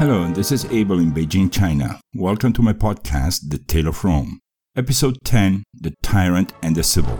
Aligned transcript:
Hello, 0.00 0.26
this 0.32 0.50
is 0.50 0.64
Abel 0.72 0.98
in 0.98 1.12
Beijing, 1.12 1.52
China. 1.52 2.00
Welcome 2.14 2.54
to 2.54 2.62
my 2.62 2.72
podcast, 2.72 3.50
The 3.50 3.58
Tale 3.58 3.88
of 3.88 4.02
Rome. 4.02 4.40
Episode 4.74 5.18
10 5.24 5.62
The 5.74 5.92
Tyrant 6.02 6.54
and 6.62 6.74
the 6.74 6.82
Sibyl. 6.82 7.18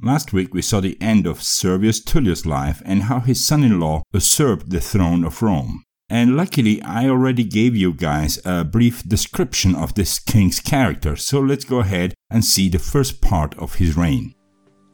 Last 0.00 0.32
week 0.32 0.54
we 0.54 0.62
saw 0.62 0.78
the 0.78 0.96
end 1.00 1.26
of 1.26 1.42
Servius 1.42 2.00
Tullius' 2.00 2.46
life 2.46 2.80
and 2.84 3.02
how 3.02 3.18
his 3.18 3.44
son 3.44 3.64
in 3.64 3.80
law 3.80 4.02
usurped 4.12 4.70
the 4.70 4.80
throne 4.80 5.24
of 5.24 5.42
Rome. 5.42 5.82
And 6.08 6.36
luckily, 6.36 6.80
I 6.82 7.08
already 7.08 7.42
gave 7.42 7.74
you 7.74 7.94
guys 7.94 8.38
a 8.44 8.62
brief 8.62 9.02
description 9.02 9.74
of 9.74 9.96
this 9.96 10.20
king's 10.20 10.60
character, 10.60 11.16
so 11.16 11.40
let's 11.40 11.64
go 11.64 11.80
ahead 11.80 12.14
and 12.30 12.44
see 12.44 12.68
the 12.68 12.78
first 12.78 13.20
part 13.20 13.58
of 13.58 13.74
his 13.74 13.96
reign. 13.96 14.36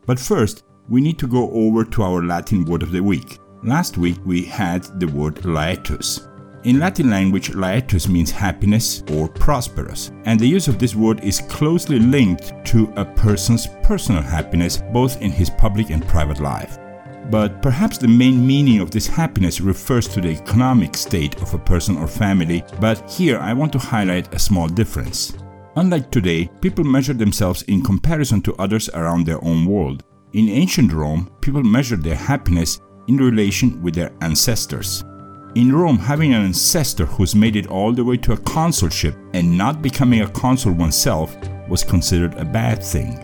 But 0.07 0.19
first, 0.19 0.63
we 0.89 1.01
need 1.01 1.19
to 1.19 1.27
go 1.27 1.51
over 1.51 1.85
to 1.85 2.03
our 2.03 2.23
Latin 2.23 2.65
word 2.65 2.83
of 2.83 2.93
the 2.93 3.01
week. 3.01 3.39
Last 3.63 3.99
week 3.99 4.19
we 4.25 4.45
had 4.45 4.85
the 5.01 5.07
word 5.07 5.45
laetus. 5.45 6.29
In 6.65 6.81
Latin 6.81 7.11
language, 7.11 7.55
laetus 7.55 8.09
means 8.09 8.31
happiness 8.31 9.03
or 9.13 9.29
prosperous, 9.29 10.11
and 10.25 10.39
the 10.39 10.49
use 10.49 10.69
of 10.69 10.79
this 10.79 10.95
word 10.95 11.23
is 11.23 11.41
closely 11.43 11.99
linked 11.99 12.53
to 12.67 12.93
a 12.97 13.05
person's 13.05 13.69
personal 13.83 14.23
happiness 14.23 14.83
both 14.93 15.21
in 15.23 15.31
his 15.31 15.51
public 15.51 15.91
and 15.91 16.07
private 16.07 16.41
life. 16.41 16.79
But 17.31 17.61
perhaps 17.63 17.99
the 17.99 18.09
main 18.09 18.47
meaning 18.47 18.81
of 18.81 18.91
this 18.91 19.07
happiness 19.07 19.61
refers 19.61 20.07
to 20.09 20.21
the 20.21 20.31
economic 20.31 20.97
state 20.97 21.41
of 21.43 21.55
a 21.55 21.59
person 21.59 21.97
or 21.97 22.07
family, 22.07 22.65
but 22.81 23.11
here 23.11 23.39
I 23.39 23.53
want 23.53 23.73
to 23.73 23.79
highlight 23.79 24.33
a 24.35 24.39
small 24.39 24.69
difference. 24.69 25.37
Unlike 25.77 26.11
today, 26.11 26.49
people 26.61 26.85
measure 26.85 27.15
themselves 27.15 27.63
in 27.63 27.83
comparison 27.83 28.41
to 28.43 28.55
others 28.57 28.89
around 28.91 29.27
their 29.27 29.43
own 29.45 29.67
world. 29.67 30.05
In 30.37 30.51
ancient 30.51 30.93
Rome, 30.93 31.31
people 31.41 31.63
measured 31.63 32.03
their 32.03 32.15
happiness 32.15 32.79
in 33.09 33.17
relation 33.17 33.81
with 33.81 33.95
their 33.95 34.13
ancestors. 34.21 35.03
In 35.55 35.75
Rome, 35.75 35.97
having 35.97 36.35
an 36.35 36.45
ancestor 36.45 37.07
who's 37.07 37.35
made 37.35 37.57
it 37.57 37.69
all 37.69 37.91
the 37.91 38.05
way 38.05 38.19
to 38.19 38.35
a 38.35 38.37
consulship 38.37 39.17
and 39.33 39.57
not 39.57 39.81
becoming 39.81 40.21
a 40.21 40.29
consul 40.29 40.75
oneself 40.75 41.35
was 41.71 41.83
considered 41.83 42.35
a 42.35 42.45
bad 42.45 42.85
thing. 42.85 43.19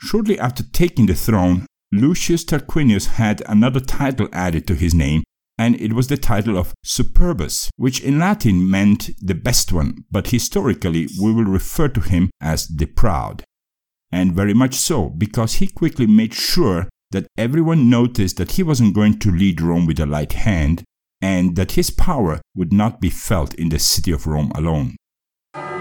Shortly 0.00 0.40
after 0.40 0.64
taking 0.72 1.06
the 1.06 1.14
throne, 1.14 1.66
Lucius 1.92 2.42
Tarquinius 2.42 3.06
had 3.06 3.42
another 3.46 3.80
title 3.80 4.26
added 4.32 4.66
to 4.66 4.74
his 4.74 4.94
name, 4.94 5.22
and 5.58 5.78
it 5.78 5.92
was 5.92 6.06
the 6.06 6.16
title 6.16 6.56
of 6.56 6.72
Superbus, 6.84 7.68
which 7.76 8.00
in 8.00 8.18
Latin 8.18 8.70
meant 8.70 9.10
the 9.20 9.34
best 9.34 9.72
one, 9.72 10.04
but 10.10 10.28
historically 10.28 11.06
we 11.20 11.32
will 11.32 11.44
refer 11.44 11.88
to 11.88 12.00
him 12.00 12.30
as 12.40 12.66
the 12.66 12.86
proud. 12.86 13.44
And 14.10 14.34
very 14.34 14.54
much 14.54 14.74
so, 14.74 15.10
because 15.10 15.54
he 15.54 15.66
quickly 15.66 16.06
made 16.06 16.32
sure 16.32 16.88
that 17.10 17.26
everyone 17.36 17.90
noticed 17.90 18.38
that 18.38 18.52
he 18.52 18.62
wasn't 18.62 18.94
going 18.94 19.18
to 19.18 19.30
lead 19.30 19.60
Rome 19.60 19.86
with 19.86 20.00
a 20.00 20.06
light 20.06 20.32
hand, 20.32 20.84
and 21.20 21.56
that 21.56 21.72
his 21.72 21.90
power 21.90 22.40
would 22.56 22.72
not 22.72 23.02
be 23.02 23.10
felt 23.10 23.54
in 23.54 23.68
the 23.68 23.78
city 23.78 24.12
of 24.12 24.26
Rome 24.26 24.50
alone. 24.54 24.96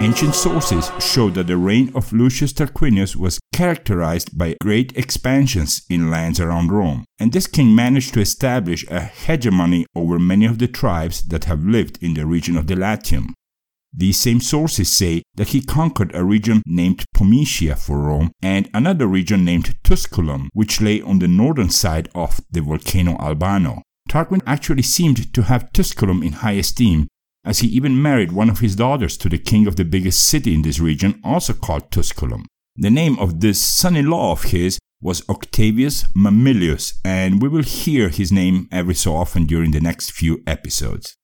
Ancient 0.01 0.33
sources 0.33 0.89
show 0.99 1.29
that 1.29 1.45
the 1.45 1.57
reign 1.57 1.91
of 1.93 2.11
Lucius 2.11 2.53
Tarquinius 2.53 3.15
was 3.15 3.39
characterized 3.53 4.35
by 4.35 4.55
great 4.59 4.97
expansions 4.97 5.83
in 5.91 6.09
lands 6.09 6.39
around 6.39 6.71
Rome, 6.71 7.05
and 7.19 7.31
this 7.31 7.45
king 7.45 7.75
managed 7.75 8.15
to 8.15 8.19
establish 8.19 8.83
a 8.89 8.99
hegemony 9.01 9.85
over 9.95 10.17
many 10.17 10.47
of 10.47 10.57
the 10.57 10.67
tribes 10.67 11.21
that 11.27 11.45
have 11.45 11.63
lived 11.63 11.99
in 12.01 12.15
the 12.15 12.25
region 12.25 12.57
of 12.57 12.65
the 12.65 12.75
Latium. 12.75 13.35
These 13.93 14.19
same 14.19 14.41
sources 14.41 14.97
say 14.97 15.21
that 15.35 15.49
he 15.49 15.61
conquered 15.61 16.15
a 16.15 16.23
region 16.23 16.63
named 16.65 17.05
Pometia 17.15 17.75
for 17.77 17.99
Rome 17.99 18.31
and 18.41 18.71
another 18.73 19.05
region 19.05 19.45
named 19.45 19.75
Tusculum, 19.83 20.49
which 20.53 20.81
lay 20.81 20.99
on 20.99 21.19
the 21.19 21.27
northern 21.27 21.69
side 21.69 22.09
of 22.15 22.41
the 22.49 22.61
volcano 22.61 23.17
Albano. 23.19 23.83
Tarquin 24.09 24.41
actually 24.47 24.81
seemed 24.81 25.31
to 25.31 25.43
have 25.43 25.71
Tusculum 25.73 26.23
in 26.23 26.33
high 26.33 26.53
esteem, 26.53 27.07
as 27.43 27.59
he 27.59 27.67
even 27.67 28.01
married 28.01 28.31
one 28.31 28.49
of 28.49 28.59
his 28.59 28.75
daughters 28.75 29.17
to 29.17 29.29
the 29.29 29.37
king 29.37 29.67
of 29.67 29.75
the 29.75 29.85
biggest 29.85 30.25
city 30.25 30.53
in 30.53 30.61
this 30.61 30.79
region, 30.79 31.19
also 31.23 31.53
called 31.53 31.91
Tusculum. 31.91 32.45
The 32.75 32.89
name 32.89 33.17
of 33.19 33.39
this 33.41 33.59
son 33.59 33.95
in 33.95 34.09
law 34.09 34.31
of 34.31 34.43
his 34.43 34.79
was 35.01 35.27
Octavius 35.27 36.05
Mamilius, 36.15 36.93
and 37.03 37.41
we 37.41 37.49
will 37.49 37.63
hear 37.63 38.09
his 38.09 38.31
name 38.31 38.67
every 38.71 38.93
so 38.93 39.15
often 39.15 39.45
during 39.45 39.71
the 39.71 39.81
next 39.81 40.11
few 40.11 40.43
episodes. 40.45 41.15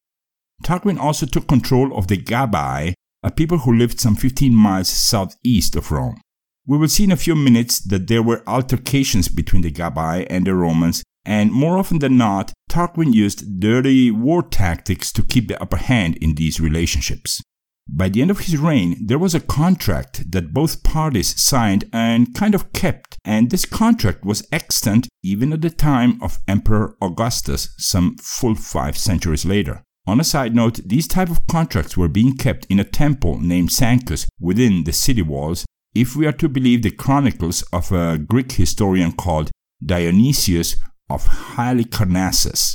Tarquin 0.64 0.98
also 1.00 1.26
took 1.26 1.48
control 1.48 1.96
of 1.96 2.08
the 2.08 2.18
Gabii, 2.18 2.94
a 3.24 3.32
people 3.32 3.60
who 3.60 3.74
lived 3.74 4.00
some 4.00 4.16
15 4.16 4.54
miles 4.54 4.90
southeast 4.90 5.76
of 5.76 5.92
Rome. 5.92 6.20
We 6.66 6.78
will 6.78 6.88
see 6.88 7.04
in 7.04 7.12
a 7.12 7.18
few 7.18 7.36
minutes 7.36 7.80
that 7.80 8.08
there 8.08 8.24
were 8.24 8.44
altercations 8.48 9.30
between 9.30 9.62
the 9.62 9.72
Gabii 9.72 10.26
and 10.30 10.46
the 10.46 10.56
Romans, 10.56 11.04
and 11.28 11.52
more 11.52 11.78
often 11.78 12.00
than 12.00 12.18
not, 12.18 12.54
Tarquin 12.72 13.14
used 13.14 13.60
dirty 13.60 14.10
war 14.10 14.42
tactics 14.42 15.12
to 15.12 15.22
keep 15.22 15.50
the 15.50 15.62
upper 15.62 15.76
hand 15.76 16.16
in 16.18 16.36
these 16.36 16.62
relationships. 16.62 17.42
By 17.90 18.08
the 18.10 18.22
end 18.22 18.32
of 18.32 18.40
his 18.40 18.58
reign, 18.58 18.98
there 19.06 19.20
was 19.20 19.36
a 19.36 19.42
contract 19.42 20.32
that 20.32 20.54
both 20.54 20.84
parties 20.84 21.40
signed 21.42 21.90
and 21.92 22.34
kind 22.34 22.56
of 22.56 22.72
kept, 22.72 23.18
and 23.26 23.50
this 23.50 23.66
contract 23.66 24.24
was 24.24 24.48
extant 24.54 25.08
even 25.22 25.52
at 25.52 25.62
the 25.62 25.70
time 25.70 26.18
of 26.22 26.40
Emperor 26.48 26.96
Augustus, 27.02 27.74
some 27.78 28.16
full 28.18 28.56
five 28.56 28.98
centuries 28.98 29.46
later. 29.46 29.84
On 30.06 30.22
a 30.22 30.24
side 30.24 30.56
note, 30.56 30.80
these 30.86 31.08
type 31.08 31.30
of 31.30 31.46
contracts 31.48 31.98
were 31.98 32.08
being 32.08 32.38
kept 32.38 32.66
in 32.70 32.80
a 32.80 32.86
temple 32.86 33.40
named 33.40 33.74
Sancus 33.74 34.28
within 34.40 34.86
the 34.86 34.94
city 34.94 35.22
walls, 35.22 35.66
if 35.94 36.16
we 36.16 36.26
are 36.26 36.34
to 36.34 36.48
believe 36.48 36.84
the 36.84 36.92
chronicles 36.92 37.64
of 37.74 37.92
a 37.92 38.18
Greek 38.18 38.54
historian 38.54 39.12
called 39.12 39.52
Dionysius 39.86 40.78
of 41.10 41.26
Halicarnassus. 41.26 42.74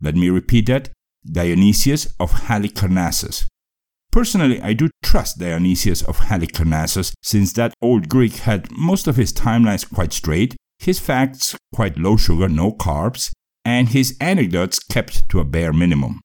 Let 0.00 0.16
me 0.16 0.30
repeat 0.30 0.66
that 0.66 0.90
Dionysius 1.24 2.06
of 2.18 2.32
Halicarnassus. 2.32 3.46
Personally, 4.10 4.60
I 4.60 4.72
do 4.72 4.90
trust 5.02 5.38
Dionysius 5.38 6.02
of 6.02 6.18
Halicarnassus 6.18 7.12
since 7.22 7.52
that 7.52 7.74
old 7.80 8.08
Greek 8.08 8.36
had 8.38 8.70
most 8.72 9.06
of 9.06 9.16
his 9.16 9.32
timelines 9.32 9.88
quite 9.88 10.12
straight, 10.12 10.56
his 10.78 10.98
facts 10.98 11.56
quite 11.74 11.98
low 11.98 12.16
sugar, 12.16 12.48
no 12.48 12.72
carbs, 12.72 13.30
and 13.64 13.90
his 13.90 14.16
anecdotes 14.20 14.78
kept 14.78 15.28
to 15.28 15.38
a 15.38 15.44
bare 15.44 15.72
minimum. 15.72 16.20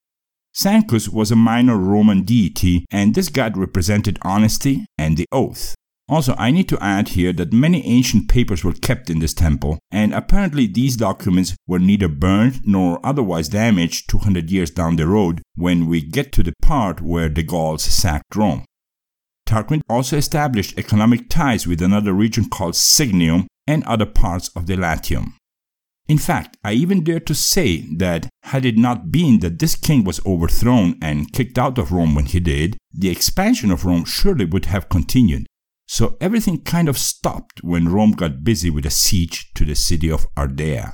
Sancus 0.54 1.10
was 1.10 1.32
a 1.32 1.36
minor 1.36 1.78
Roman 1.78 2.24
deity, 2.24 2.86
and 2.90 3.14
this 3.14 3.30
god 3.30 3.58
represented 3.58 4.18
honesty 4.22 4.86
and 4.98 5.18
the 5.18 5.28
oath. 5.32 5.76
Also, 6.08 6.36
I 6.38 6.52
need 6.52 6.70
to 6.70 6.84
add 6.84 7.10
here 7.10 7.34
that 7.34 7.52
many 7.52 7.84
ancient 7.84 8.30
papers 8.30 8.64
were 8.64 8.74
kept 8.74 9.10
in 9.10 9.20
this 9.20 9.34
temple, 9.34 9.80
and 9.90 10.14
apparently 10.14 10.68
these 10.68 10.98
documents 10.98 11.56
were 11.68 11.80
neither 11.80 12.08
burned 12.08 12.62
nor 12.64 13.04
otherwise 13.04 13.50
damaged 13.50 14.10
200 14.10 14.52
years 14.52 14.70
down 14.70 14.98
the 14.98 15.08
road 15.08 15.42
when 15.56 15.88
we 15.88 16.02
get 16.02 16.32
to 16.34 16.44
the 16.44 16.54
part 16.62 17.02
where 17.02 17.30
the 17.30 17.42
Gauls 17.42 17.84
sacked 17.84 18.36
Rome. 18.36 18.66
Tarquin 19.48 19.82
also 19.90 20.18
established 20.18 20.78
economic 20.78 21.28
ties 21.28 21.66
with 21.66 21.82
another 21.82 22.14
region 22.14 22.50
called 22.50 22.76
Signium 22.76 23.48
and 23.66 23.84
other 23.86 24.06
parts 24.06 24.50
of 24.50 24.68
the 24.68 24.76
Latium. 24.76 25.36
In 26.08 26.20
fact, 26.20 26.56
I 26.64 26.74
even 26.74 27.04
dare 27.04 27.20
to 27.22 27.34
say 27.34 27.78
that 27.98 28.30
had 28.44 28.64
it 28.64 28.78
not 28.78 29.12
been 29.12 29.40
that 29.40 29.58
this 29.58 29.76
king 29.76 30.04
was 30.04 30.24
overthrown 30.24 31.00
and 31.02 31.34
kicked 31.34 31.58
out 31.58 31.80
of 31.80 31.92
Rome 31.92 32.14
when 32.14 32.26
he 32.26 32.40
did, 32.40 32.78
the 32.94 33.10
expansion 33.10 33.72
of 33.72 33.86
Rome 33.86 34.06
surely 34.06 34.46
would 34.46 34.66
have 34.66 34.88
continued. 34.88 35.48
So 35.88 36.18
everything 36.20 36.62
kind 36.62 36.90
of 36.90 36.98
stopped 36.98 37.64
when 37.64 37.90
Rome 37.90 38.12
got 38.12 38.44
busy 38.44 38.70
with 38.70 38.86
a 38.86 38.90
siege 38.90 39.52
to 39.54 39.66
the 39.66 39.76
city 39.76 40.12
of 40.12 40.28
Ardea. 40.36 40.94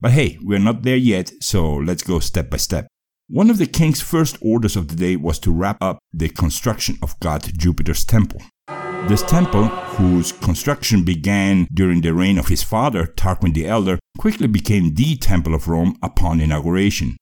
But 0.00 0.12
hey, 0.12 0.38
we're 0.42 0.58
not 0.58 0.82
there 0.82 0.96
yet, 0.96 1.32
so 1.40 1.74
let's 1.74 2.02
go 2.02 2.18
step 2.18 2.50
by 2.50 2.58
step. 2.58 2.86
One 3.28 3.48
of 3.48 3.56
the 3.56 3.66
king's 3.66 4.02
first 4.02 4.36
orders 4.42 4.76
of 4.76 4.88
the 4.88 4.96
day 4.96 5.16
was 5.16 5.38
to 5.40 5.50
wrap 5.50 5.78
up 5.80 5.98
the 6.12 6.28
construction 6.28 6.98
of 7.02 7.18
god 7.20 7.42
Jupiter's 7.56 8.04
temple. 8.04 8.42
This 9.08 9.22
temple, 9.22 9.68
whose 9.96 10.32
construction 10.32 11.04
began 11.04 11.66
during 11.72 12.00
the 12.00 12.14
reign 12.14 12.38
of 12.38 12.48
his 12.48 12.62
father, 12.62 13.06
Tarquin 13.06 13.52
the 13.52 13.66
Elder, 13.66 13.98
quickly 14.18 14.46
became 14.46 14.94
the 14.94 15.16
Temple 15.16 15.54
of 15.54 15.68
Rome 15.68 15.98
upon 16.02 16.40
inauguration. 16.40 17.16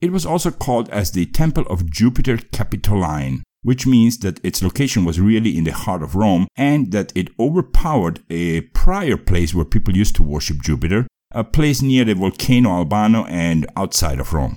It 0.00 0.12
was 0.12 0.26
also 0.26 0.50
called 0.50 0.88
as 0.90 1.12
the 1.12 1.26
Temple 1.26 1.64
of 1.66 1.90
Jupiter 1.90 2.38
Capitoline, 2.38 3.42
which 3.62 3.86
means 3.86 4.18
that 4.18 4.44
its 4.44 4.62
location 4.62 5.04
was 5.04 5.20
really 5.20 5.56
in 5.56 5.64
the 5.64 5.72
heart 5.72 6.02
of 6.02 6.14
Rome 6.14 6.46
and 6.56 6.92
that 6.92 7.12
it 7.16 7.28
overpowered 7.38 8.20
a 8.30 8.62
prior 8.62 9.16
place 9.16 9.54
where 9.54 9.64
people 9.64 9.96
used 9.96 10.16
to 10.16 10.22
worship 10.22 10.62
Jupiter, 10.62 11.06
a 11.32 11.44
place 11.44 11.82
near 11.82 12.04
the 12.04 12.14
volcano 12.14 12.70
Albano 12.70 13.24
and 13.26 13.66
outside 13.76 14.20
of 14.20 14.32
Rome. 14.32 14.56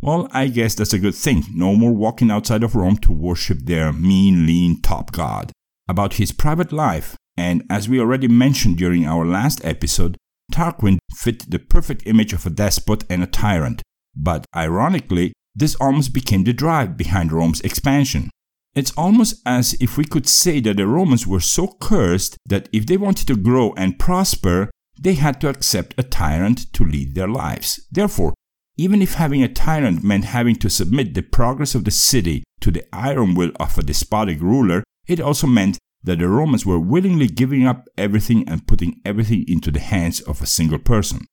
Well, 0.00 0.28
I 0.32 0.46
guess 0.46 0.74
that's 0.74 0.92
a 0.92 0.98
good 0.98 1.16
thing. 1.16 1.44
No 1.52 1.74
more 1.74 1.92
walking 1.92 2.30
outside 2.30 2.62
of 2.62 2.76
Rome 2.76 2.98
to 2.98 3.12
worship 3.12 3.58
their 3.62 3.92
mean, 3.92 4.46
lean 4.46 4.80
top 4.80 5.10
god 5.10 5.52
about 5.88 6.14
his 6.14 6.32
private 6.32 6.70
life, 6.70 7.16
and 7.36 7.64
as 7.70 7.88
we 7.88 7.98
already 7.98 8.28
mentioned 8.28 8.76
during 8.76 9.06
our 9.06 9.24
last 9.24 9.64
episode, 9.64 10.16
Tarquin 10.52 10.98
fit 11.14 11.50
the 11.50 11.58
perfect 11.58 12.06
image 12.06 12.32
of 12.32 12.46
a 12.46 12.50
despot 12.50 13.04
and 13.08 13.22
a 13.22 13.26
tyrant. 13.26 13.82
But 14.14 14.44
ironically, 14.54 15.32
this 15.58 15.74
almost 15.76 16.12
became 16.14 16.44
the 16.44 16.52
drive 16.52 16.96
behind 16.96 17.32
Rome's 17.32 17.60
expansion. 17.62 18.30
It's 18.74 18.92
almost 18.96 19.42
as 19.44 19.74
if 19.80 19.96
we 19.96 20.04
could 20.04 20.28
say 20.28 20.60
that 20.60 20.76
the 20.76 20.86
Romans 20.86 21.26
were 21.26 21.40
so 21.40 21.66
cursed 21.80 22.36
that 22.46 22.68
if 22.72 22.86
they 22.86 22.96
wanted 22.96 23.26
to 23.26 23.36
grow 23.36 23.72
and 23.76 23.98
prosper, 23.98 24.70
they 25.00 25.14
had 25.14 25.40
to 25.40 25.48
accept 25.48 25.94
a 25.98 26.04
tyrant 26.04 26.72
to 26.74 26.84
lead 26.84 27.14
their 27.14 27.26
lives. 27.26 27.80
Therefore, 27.90 28.34
even 28.76 29.02
if 29.02 29.14
having 29.14 29.42
a 29.42 29.52
tyrant 29.52 30.04
meant 30.04 30.26
having 30.26 30.54
to 30.56 30.70
submit 30.70 31.14
the 31.14 31.22
progress 31.22 31.74
of 31.74 31.84
the 31.84 31.90
city 31.90 32.44
to 32.60 32.70
the 32.70 32.84
iron 32.92 33.34
will 33.34 33.50
of 33.58 33.76
a 33.76 33.82
despotic 33.82 34.40
ruler, 34.40 34.84
it 35.08 35.20
also 35.20 35.48
meant 35.48 35.78
that 36.04 36.20
the 36.20 36.28
Romans 36.28 36.64
were 36.64 36.78
willingly 36.78 37.26
giving 37.26 37.66
up 37.66 37.88
everything 37.98 38.48
and 38.48 38.68
putting 38.68 39.00
everything 39.04 39.44
into 39.48 39.72
the 39.72 39.80
hands 39.80 40.20
of 40.20 40.40
a 40.40 40.46
single 40.46 40.78
person. 40.78 41.26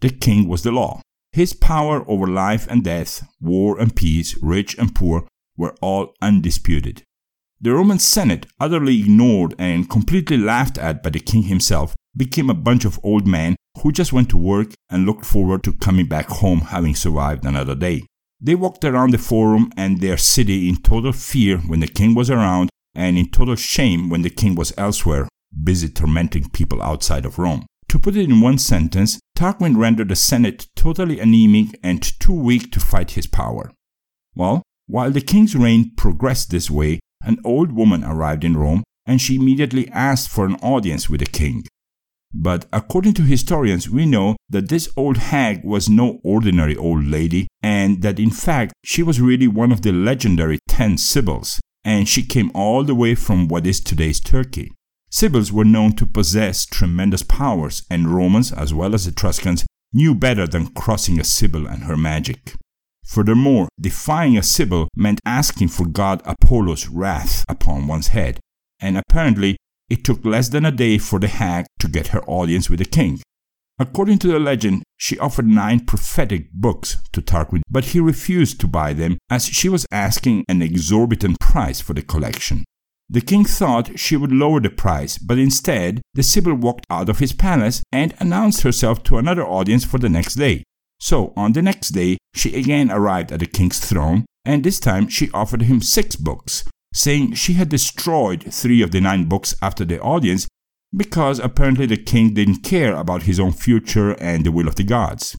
The 0.00 0.08
king 0.08 0.48
was 0.48 0.62
the 0.62 0.72
law. 0.72 1.02
His 1.36 1.52
power 1.52 2.02
over 2.08 2.26
life 2.26 2.66
and 2.66 2.82
death, 2.82 3.22
war 3.42 3.78
and 3.78 3.94
peace, 3.94 4.38
rich 4.40 4.74
and 4.78 4.94
poor, 4.94 5.28
were 5.54 5.74
all 5.82 6.14
undisputed. 6.22 7.02
The 7.60 7.74
Roman 7.74 7.98
Senate, 7.98 8.46
utterly 8.58 9.00
ignored 9.00 9.54
and 9.58 9.90
completely 9.90 10.38
laughed 10.38 10.78
at 10.78 11.02
by 11.02 11.10
the 11.10 11.20
king 11.20 11.42
himself, 11.42 11.94
became 12.16 12.48
a 12.48 12.54
bunch 12.54 12.86
of 12.86 12.98
old 13.02 13.26
men 13.26 13.54
who 13.82 13.92
just 13.92 14.14
went 14.14 14.30
to 14.30 14.38
work 14.38 14.72
and 14.88 15.04
looked 15.04 15.26
forward 15.26 15.62
to 15.64 15.74
coming 15.74 16.06
back 16.06 16.30
home 16.30 16.60
having 16.60 16.94
survived 16.94 17.44
another 17.44 17.74
day. 17.74 18.06
They 18.40 18.54
walked 18.54 18.82
around 18.86 19.10
the 19.10 19.18
forum 19.18 19.70
and 19.76 20.00
their 20.00 20.16
city 20.16 20.70
in 20.70 20.76
total 20.76 21.12
fear 21.12 21.58
when 21.58 21.80
the 21.80 21.86
king 21.86 22.14
was 22.14 22.30
around 22.30 22.70
and 22.94 23.18
in 23.18 23.28
total 23.28 23.56
shame 23.56 24.08
when 24.08 24.22
the 24.22 24.30
king 24.30 24.54
was 24.54 24.72
elsewhere, 24.78 25.28
busy 25.62 25.90
tormenting 25.90 26.48
people 26.48 26.80
outside 26.80 27.26
of 27.26 27.38
Rome. 27.38 27.66
To 27.96 28.02
put 28.02 28.16
it 28.16 28.28
in 28.28 28.42
one 28.42 28.58
sentence, 28.58 29.18
Tarquin 29.34 29.78
rendered 29.78 30.10
the 30.10 30.16
Senate 30.16 30.66
totally 30.76 31.18
anemic 31.18 31.80
and 31.82 32.02
too 32.20 32.34
weak 32.34 32.70
to 32.72 32.78
fight 32.78 33.12
his 33.12 33.26
power. 33.26 33.72
Well, 34.34 34.62
while 34.86 35.10
the 35.10 35.22
king's 35.22 35.56
reign 35.56 35.92
progressed 35.96 36.50
this 36.50 36.70
way, 36.70 37.00
an 37.22 37.38
old 37.42 37.72
woman 37.72 38.04
arrived 38.04 38.44
in 38.44 38.54
Rome 38.54 38.84
and 39.06 39.18
she 39.18 39.36
immediately 39.36 39.88
asked 39.88 40.28
for 40.28 40.44
an 40.44 40.56
audience 40.56 41.08
with 41.08 41.20
the 41.20 41.26
king. 41.26 41.64
But 42.34 42.66
according 42.70 43.14
to 43.14 43.22
historians, 43.22 43.88
we 43.88 44.04
know 44.04 44.36
that 44.50 44.68
this 44.68 44.90
old 44.94 45.16
hag 45.16 45.64
was 45.64 45.88
no 45.88 46.20
ordinary 46.22 46.76
old 46.76 47.06
lady, 47.06 47.48
and 47.62 48.02
that 48.02 48.20
in 48.20 48.30
fact 48.30 48.74
she 48.84 49.02
was 49.02 49.22
really 49.22 49.48
one 49.48 49.72
of 49.72 49.80
the 49.80 49.92
legendary 49.92 50.58
ten 50.68 50.98
Sibyls, 50.98 51.62
and 51.82 52.06
she 52.06 52.22
came 52.22 52.50
all 52.54 52.84
the 52.84 52.94
way 52.94 53.14
from 53.14 53.48
what 53.48 53.66
is 53.66 53.80
today's 53.80 54.20
Turkey. 54.20 54.70
Sibyls 55.18 55.50
were 55.50 55.64
known 55.64 55.94
to 55.94 56.04
possess 56.04 56.66
tremendous 56.66 57.22
powers, 57.22 57.86
and 57.88 58.14
Romans, 58.14 58.52
as 58.52 58.74
well 58.74 58.94
as 58.94 59.06
Etruscans, 59.06 59.64
knew 59.94 60.14
better 60.14 60.46
than 60.46 60.74
crossing 60.74 61.18
a 61.18 61.24
Sibyl 61.24 61.66
and 61.66 61.84
her 61.84 61.96
magic. 61.96 62.52
Furthermore, 63.02 63.66
defying 63.80 64.36
a 64.36 64.42
Sibyl 64.42 64.88
meant 64.94 65.22
asking 65.24 65.68
for 65.68 65.86
god 65.86 66.20
Apollo's 66.26 66.88
wrath 66.88 67.46
upon 67.48 67.86
one's 67.86 68.08
head, 68.08 68.40
and 68.78 68.98
apparently 68.98 69.56
it 69.88 70.04
took 70.04 70.22
less 70.22 70.50
than 70.50 70.66
a 70.66 70.70
day 70.70 70.98
for 70.98 71.18
the 71.18 71.28
hag 71.28 71.64
to 71.78 71.88
get 71.88 72.08
her 72.08 72.22
audience 72.26 72.68
with 72.68 72.80
the 72.80 72.84
king. 72.84 73.18
According 73.78 74.18
to 74.18 74.26
the 74.26 74.38
legend, 74.38 74.82
she 74.98 75.18
offered 75.18 75.46
nine 75.46 75.86
prophetic 75.86 76.52
books 76.52 76.98
to 77.12 77.22
Tarquin, 77.22 77.62
but 77.70 77.86
he 77.86 78.00
refused 78.00 78.60
to 78.60 78.66
buy 78.66 78.92
them 78.92 79.16
as 79.30 79.46
she 79.46 79.70
was 79.70 79.86
asking 79.90 80.44
an 80.46 80.60
exorbitant 80.60 81.40
price 81.40 81.80
for 81.80 81.94
the 81.94 82.02
collection. 82.02 82.66
The 83.08 83.20
king 83.20 83.44
thought 83.44 83.98
she 83.98 84.16
would 84.16 84.32
lower 84.32 84.60
the 84.60 84.70
price, 84.70 85.16
but 85.16 85.38
instead, 85.38 86.02
the 86.14 86.22
Sibyl 86.22 86.54
walked 86.54 86.86
out 86.90 87.08
of 87.08 87.20
his 87.20 87.32
palace 87.32 87.82
and 87.92 88.14
announced 88.18 88.62
herself 88.62 89.02
to 89.04 89.18
another 89.18 89.46
audience 89.46 89.84
for 89.84 89.98
the 89.98 90.08
next 90.08 90.34
day. 90.34 90.64
So, 90.98 91.32
on 91.36 91.52
the 91.52 91.62
next 91.62 91.90
day, 91.90 92.18
she 92.34 92.56
again 92.56 92.90
arrived 92.90 93.30
at 93.30 93.40
the 93.40 93.46
king's 93.46 93.78
throne, 93.78 94.26
and 94.44 94.64
this 94.64 94.80
time 94.80 95.08
she 95.08 95.30
offered 95.32 95.62
him 95.62 95.80
six 95.80 96.16
books, 96.16 96.64
saying 96.94 97.34
she 97.34 97.52
had 97.52 97.68
destroyed 97.68 98.52
three 98.52 98.82
of 98.82 98.90
the 98.90 99.00
nine 99.00 99.26
books 99.28 99.54
after 99.62 99.84
the 99.84 100.00
audience 100.00 100.48
because 100.94 101.38
apparently 101.38 101.86
the 101.86 101.96
king 101.96 102.34
didn't 102.34 102.62
care 102.62 102.94
about 102.94 103.24
his 103.24 103.38
own 103.38 103.52
future 103.52 104.12
and 104.12 104.44
the 104.44 104.52
will 104.52 104.68
of 104.68 104.76
the 104.76 104.84
gods. 104.84 105.36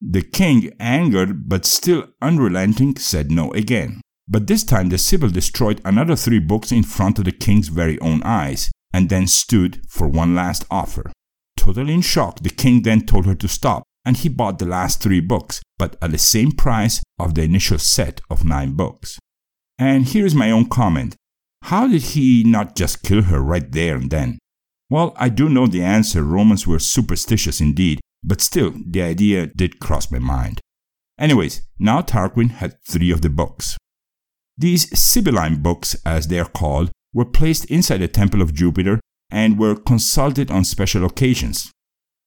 The 0.00 0.22
king, 0.22 0.72
angered 0.78 1.48
but 1.48 1.64
still 1.64 2.08
unrelenting, 2.20 2.96
said 2.96 3.30
no 3.30 3.52
again. 3.52 4.00
But 4.28 4.46
this 4.46 4.64
time 4.64 4.88
the 4.88 4.98
Sibyl 4.98 5.30
destroyed 5.30 5.80
another 5.84 6.16
three 6.16 6.40
books 6.40 6.72
in 6.72 6.82
front 6.82 7.18
of 7.18 7.24
the 7.24 7.32
king's 7.32 7.68
very 7.68 7.98
own 8.00 8.22
eyes, 8.24 8.70
and 8.92 9.08
then 9.08 9.26
stood 9.26 9.82
for 9.88 10.08
one 10.08 10.34
last 10.34 10.64
offer. 10.70 11.12
Totally 11.56 11.94
in 11.94 12.00
shock, 12.00 12.40
the 12.40 12.50
king 12.50 12.82
then 12.82 13.06
told 13.06 13.26
her 13.26 13.34
to 13.34 13.48
stop, 13.48 13.84
and 14.04 14.16
he 14.16 14.28
bought 14.28 14.58
the 14.58 14.66
last 14.66 15.02
three 15.02 15.20
books, 15.20 15.60
but 15.78 15.96
at 16.00 16.12
the 16.12 16.18
same 16.18 16.52
price 16.52 17.02
of 17.18 17.34
the 17.34 17.42
initial 17.42 17.78
set 17.78 18.20
of 18.30 18.44
nine 18.44 18.72
books. 18.72 19.18
And 19.78 20.06
here 20.06 20.24
is 20.24 20.34
my 20.34 20.50
own 20.50 20.68
comment. 20.68 21.16
How 21.62 21.88
did 21.88 22.02
he 22.02 22.44
not 22.44 22.76
just 22.76 23.02
kill 23.02 23.22
her 23.22 23.40
right 23.40 23.70
there 23.70 23.96
and 23.96 24.10
then? 24.10 24.38
Well, 24.88 25.14
I 25.16 25.28
do 25.28 25.48
know 25.48 25.66
the 25.66 25.82
answer. 25.82 26.22
Romans 26.22 26.66
were 26.66 26.78
superstitious 26.78 27.60
indeed, 27.60 28.00
but 28.22 28.40
still, 28.40 28.72
the 28.86 29.02
idea 29.02 29.46
did 29.46 29.80
cross 29.80 30.10
my 30.10 30.20
mind. 30.20 30.60
Anyways, 31.18 31.62
now 31.78 32.02
Tarquin 32.02 32.50
had 32.50 32.76
three 32.84 33.10
of 33.10 33.22
the 33.22 33.30
books. 33.30 33.76
These 34.58 34.98
Sibylline 34.98 35.62
books, 35.62 35.96
as 36.06 36.28
they 36.28 36.38
are 36.38 36.48
called, 36.48 36.90
were 37.12 37.26
placed 37.26 37.66
inside 37.66 37.98
the 37.98 38.08
Temple 38.08 38.40
of 38.40 38.54
Jupiter 38.54 39.00
and 39.30 39.58
were 39.58 39.74
consulted 39.74 40.50
on 40.50 40.64
special 40.64 41.04
occasions. 41.04 41.70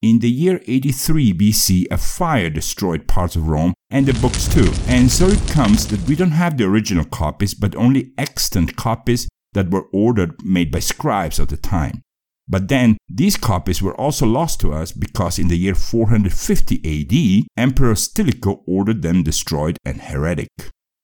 In 0.02 0.20
the 0.20 0.30
year 0.30 0.62
83 0.68 1.34
BC, 1.34 1.88
a 1.92 1.98
fire 1.98 2.50
destroyed 2.50 3.08
parts 3.08 3.36
of 3.36 3.48
Rome 3.48 3.74
and 3.90 4.06
the 4.06 4.14
books 4.22 4.48
too, 4.48 4.72
and 4.88 5.12
so 5.12 5.28
it 5.28 5.48
comes 5.50 5.88
that 5.88 6.08
we 6.08 6.16
don't 6.16 6.32
have 6.32 6.58
the 6.58 6.66
original 6.66 7.04
copies 7.04 7.54
but 7.54 7.76
only 7.76 8.14
extant 8.18 8.76
copies 8.76 9.28
that 9.54 9.72
were 9.72 9.88
ordered 9.92 10.36
made 10.46 10.72
by 10.72 10.80
scribes 10.80 11.40
of 11.40 11.48
the 11.48 11.58
time. 11.58 12.02
But 12.48 12.68
then 12.68 12.98
these 13.10 13.38
copies 13.38 13.82
were 13.82 14.00
also 14.00 14.26
lost 14.26 14.60
to 14.62 14.72
us 14.72 14.92
because 14.92 15.38
in 15.38 15.50
the 15.50 15.58
year 15.58 15.76
450 15.76 16.76
AD, 16.86 17.48
Emperor 17.58 17.96
Stilicho 17.96 18.64
ordered 18.68 19.02
them 19.02 19.24
destroyed 19.24 19.78
and 19.84 20.02
heretic. 20.02 20.48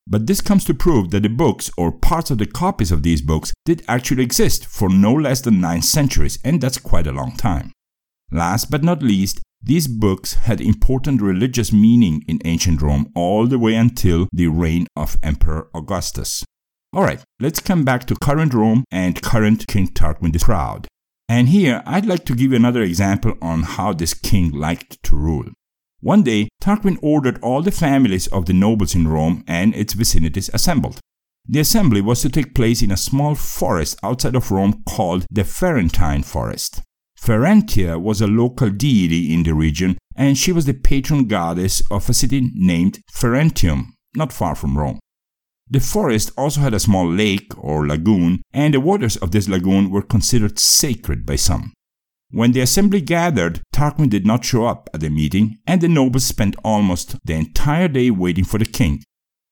But 0.08 0.28
this 0.28 0.42
comes 0.42 0.64
to 0.66 0.74
prove 0.74 1.12
that 1.12 1.24
the 1.24 1.30
books 1.30 1.72
or 1.78 1.92
parts 1.92 2.30
of 2.30 2.38
the 2.38 2.46
copies 2.46 2.92
of 2.92 3.02
these 3.02 3.22
books 3.22 3.54
did 3.66 3.84
actually 3.88 4.24
exist 4.24 4.66
for 4.68 4.88
no 4.90 5.14
less 5.14 5.42
than 5.42 5.60
nine 5.60 5.82
centuries, 5.82 6.38
and 6.44 6.62
that's 6.62 6.78
quite 6.78 7.08
a 7.08 7.12
long 7.12 7.36
time. 7.36 7.72
Last 8.32 8.70
but 8.70 8.84
not 8.84 9.02
least, 9.02 9.42
these 9.64 9.88
books 9.88 10.36
had 10.36 10.62
important 10.62 11.22
religious 11.22 11.74
meaning 11.74 12.24
in 12.28 12.40
ancient 12.46 12.84
Rome 12.84 13.12
all 13.16 13.48
the 13.48 13.58
way 13.58 13.74
until 13.74 14.28
the 14.32 14.48
reign 14.48 14.86
of 14.96 15.18
Emperor 15.24 15.70
Augustus. 15.74 16.44
Alright, 16.96 17.24
let's 17.40 17.60
come 17.60 17.84
back 17.84 18.06
to 18.06 18.16
current 18.16 18.54
Rome 18.54 18.84
and 18.92 19.22
current 19.22 19.66
King 19.68 19.88
Tarquin 19.88 20.34
the 20.34 20.40
Proud. 20.40 20.88
And 21.28 21.50
here 21.50 21.82
I'd 21.88 22.06
like 22.06 22.26
to 22.26 22.36
give 22.36 22.52
you 22.52 22.56
another 22.56 22.84
example 22.84 23.34
on 23.42 23.64
how 23.64 23.94
this 23.94 24.14
king 24.14 24.52
liked 24.52 25.02
to 25.04 25.16
rule. 25.16 25.50
One 26.06 26.22
day, 26.22 26.50
Tarquin 26.62 27.00
ordered 27.02 27.40
all 27.42 27.64
the 27.64 27.72
families 27.72 28.28
of 28.28 28.46
the 28.46 28.54
nobles 28.54 28.94
in 28.94 29.08
Rome 29.08 29.44
and 29.48 29.74
its 29.74 29.96
vicinities 29.96 30.52
assembled. 30.54 31.00
The 31.50 31.62
assembly 31.62 32.00
was 32.00 32.22
to 32.22 32.30
take 32.30 32.54
place 32.54 32.84
in 32.84 32.92
a 32.92 32.96
small 32.96 33.34
forest 33.34 33.98
outside 34.04 34.36
of 34.36 34.52
Rome 34.52 34.84
called 34.88 35.26
the 35.32 35.44
Ferentine 35.44 36.24
Forest. 36.24 36.84
Ferentia 37.20 38.00
was 38.00 38.22
a 38.22 38.28
local 38.28 38.70
deity 38.70 39.34
in 39.34 39.42
the 39.42 39.56
region, 39.56 39.98
and 40.16 40.38
she 40.38 40.52
was 40.52 40.66
the 40.66 40.76
patron 40.76 41.26
goddess 41.26 41.82
of 41.90 42.08
a 42.08 42.14
city 42.14 42.52
named 42.54 43.00
Ferentium, 43.12 43.94
not 44.16 44.32
far 44.32 44.54
from 44.54 44.78
Rome. 44.78 45.00
The 45.68 45.80
forest 45.80 46.32
also 46.38 46.62
had 46.62 46.76
a 46.76 46.80
small 46.80 47.12
lake 47.12 47.52
or 47.58 47.88
lagoon, 47.88 48.44
and 48.54 48.76
the 48.76 48.80
waters 48.80 49.18
of 49.18 49.32
this 49.32 49.50
lagoon 49.50 49.90
were 49.90 50.04
considered 50.04 50.60
sacred 50.60 51.26
by 51.26 51.38
some. 51.38 51.74
When 52.36 52.52
the 52.52 52.60
assembly 52.60 53.00
gathered, 53.00 53.62
Tarquin 53.74 54.10
did 54.10 54.26
not 54.26 54.44
show 54.44 54.66
up 54.66 54.90
at 54.94 55.00
the 55.00 55.10
meeting, 55.10 55.58
and 55.66 55.80
the 55.80 55.88
nobles 55.88 56.26
spent 56.26 56.58
almost 56.66 57.16
the 57.24 57.34
entire 57.34 57.88
day 57.88 58.12
waiting 58.12 58.44
for 58.44 58.58
the 58.58 58.66
king. 58.66 59.02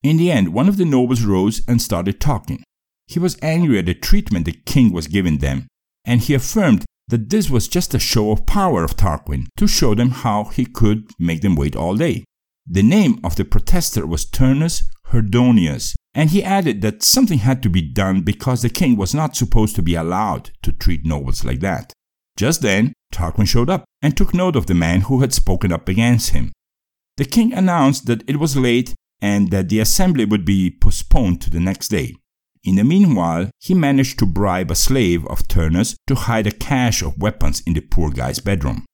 In 0.03 0.17
the 0.17 0.29
end, 0.29 0.53
one 0.53 0.67
of 0.67 0.75
the 0.75 0.83
nobles 0.83 1.21
rose 1.21 1.61
and 1.65 1.81
started 1.81 2.19
talking. 2.19 2.61
He 3.07 3.19
was 3.19 3.37
angry 3.41 3.79
at 3.79 3.85
the 3.85 3.93
treatment 3.93 4.45
the 4.45 4.51
king 4.51 4.91
was 4.91 5.07
giving 5.07 5.37
them, 5.37 5.67
and 6.03 6.19
he 6.19 6.33
affirmed 6.33 6.83
that 7.07 7.29
this 7.29 7.49
was 7.49 7.69
just 7.69 7.93
a 7.93 7.99
show 7.99 8.31
of 8.31 8.45
power 8.45 8.83
of 8.83 8.97
Tarquin 8.97 9.45
to 9.55 9.65
show 9.65 9.95
them 9.95 10.09
how 10.09 10.43
he 10.43 10.65
could 10.65 11.09
make 11.17 11.39
them 11.39 11.55
wait 11.55 11.77
all 11.77 11.95
day. 11.95 12.25
The 12.67 12.83
name 12.83 13.17
of 13.23 13.37
the 13.37 13.45
protester 13.45 14.05
was 14.05 14.25
Turnus 14.25 14.83
Herdonius, 15.07 15.95
and 16.13 16.31
he 16.31 16.43
added 16.43 16.81
that 16.81 17.01
something 17.01 17.39
had 17.39 17.63
to 17.63 17.69
be 17.69 17.81
done 17.81 18.23
because 18.23 18.61
the 18.61 18.69
king 18.69 18.97
was 18.97 19.15
not 19.15 19.37
supposed 19.37 19.77
to 19.77 19.81
be 19.81 19.95
allowed 19.95 20.51
to 20.63 20.73
treat 20.73 21.05
nobles 21.05 21.45
like 21.45 21.61
that. 21.61 21.93
Just 22.37 22.61
then, 22.61 22.93
Tarquin 23.11 23.47
showed 23.47 23.69
up 23.69 23.85
and 24.01 24.15
took 24.15 24.33
note 24.33 24.55
of 24.55 24.65
the 24.65 24.73
man 24.73 25.01
who 25.01 25.21
had 25.21 25.33
spoken 25.33 25.71
up 25.71 25.87
against 25.87 26.31
him. 26.31 26.51
The 27.17 27.25
king 27.25 27.53
announced 27.53 28.07
that 28.07 28.23
it 28.27 28.37
was 28.37 28.57
late 28.57 28.93
and 29.21 29.51
that 29.51 29.69
the 29.69 29.79
assembly 29.79 30.25
would 30.25 30.43
be 30.43 30.71
postponed 30.71 31.41
to 31.41 31.49
the 31.49 31.59
next 31.59 31.89
day. 31.89 32.13
In 32.63 32.75
the 32.75 32.83
meanwhile, 32.83 33.49
he 33.59 33.73
managed 33.73 34.19
to 34.19 34.25
bribe 34.25 34.71
a 34.71 34.75
slave 34.75 35.25
of 35.27 35.47
Turnus 35.47 35.95
to 36.07 36.15
hide 36.15 36.47
a 36.47 36.51
cache 36.51 37.01
of 37.01 37.17
weapons 37.17 37.61
in 37.67 37.73
the 37.73 37.81
poor 37.81 38.09
guy's 38.09 38.39
bedroom. 38.39 38.85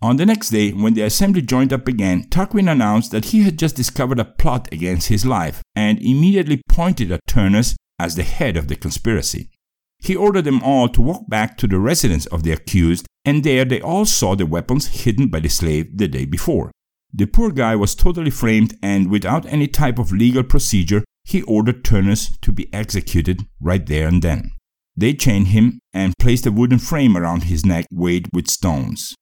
On 0.00 0.16
the 0.16 0.26
next 0.26 0.50
day, 0.50 0.70
when 0.70 0.94
the 0.94 1.02
assembly 1.02 1.42
joined 1.42 1.72
up 1.72 1.88
again, 1.88 2.24
Tarquin 2.30 2.70
announced 2.70 3.10
that 3.10 3.26
he 3.26 3.42
had 3.42 3.58
just 3.58 3.76
discovered 3.76 4.20
a 4.20 4.24
plot 4.24 4.68
against 4.72 5.08
his 5.08 5.26
life 5.26 5.62
and 5.74 6.00
immediately 6.00 6.62
pointed 6.68 7.12
at 7.12 7.20
Turnus 7.26 7.76
as 7.98 8.14
the 8.14 8.22
head 8.22 8.56
of 8.56 8.68
the 8.68 8.76
conspiracy. 8.76 9.50
He 9.98 10.16
ordered 10.16 10.44
them 10.44 10.62
all 10.62 10.88
to 10.90 11.02
walk 11.02 11.28
back 11.28 11.58
to 11.58 11.66
the 11.66 11.78
residence 11.78 12.26
of 12.26 12.42
the 12.42 12.52
accused, 12.52 13.06
and 13.24 13.44
there 13.44 13.64
they 13.64 13.80
all 13.80 14.04
saw 14.04 14.34
the 14.34 14.46
weapons 14.46 15.02
hidden 15.04 15.28
by 15.28 15.40
the 15.40 15.48
slave 15.48 15.98
the 15.98 16.08
day 16.08 16.24
before. 16.24 16.70
The 17.12 17.26
poor 17.26 17.50
guy 17.50 17.74
was 17.74 17.94
totally 17.94 18.30
framed, 18.30 18.76
and 18.82 19.10
without 19.10 19.46
any 19.46 19.66
type 19.66 19.98
of 19.98 20.12
legal 20.12 20.44
procedure, 20.44 21.04
he 21.24 21.42
ordered 21.42 21.84
Turnus 21.84 22.38
to 22.40 22.52
be 22.52 22.72
executed 22.72 23.42
right 23.60 23.84
there 23.84 24.08
and 24.08 24.22
then. 24.22 24.52
They 24.96 25.14
chained 25.14 25.48
him 25.48 25.80
and 25.92 26.14
placed 26.18 26.46
a 26.46 26.52
wooden 26.52 26.78
frame 26.78 27.16
around 27.16 27.44
his 27.44 27.64
neck 27.64 27.86
weighted 27.92 28.30
with 28.32 28.50
stones. 28.50 29.14